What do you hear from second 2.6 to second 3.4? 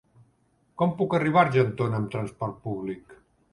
públic?